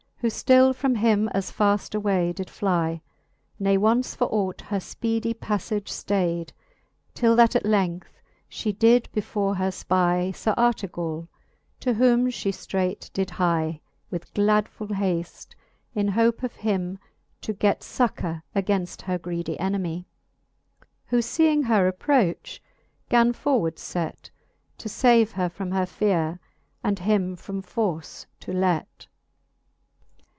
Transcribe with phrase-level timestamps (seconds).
[0.23, 3.01] j Who ftill from him as faft away did flie,
[3.57, 6.49] Ne once for ought her Ipeedy paflage ftayd,
[7.15, 11.27] Till that at length fhe did before her fpie Sir Artegall^
[11.79, 15.55] to whom fhe ftreight did hie With gladfuU haft,
[15.95, 16.99] in hope of him
[17.41, 20.05] to get Succour againft her greedy enimy;
[21.07, 22.61] Who feeing her approch,
[23.09, 24.29] gan forward fet,
[24.77, 26.39] To fave her from her feare,
[26.83, 29.07] and him from force to let.